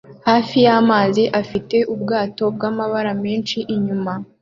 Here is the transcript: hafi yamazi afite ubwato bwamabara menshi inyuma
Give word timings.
hafi 0.27 0.57
yamazi 0.65 1.23
afite 1.41 1.77
ubwato 1.93 2.43
bwamabara 2.55 3.11
menshi 3.23 3.57
inyuma 3.75 4.13